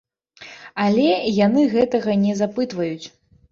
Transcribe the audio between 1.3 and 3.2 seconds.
яны гэтага не запытваюць.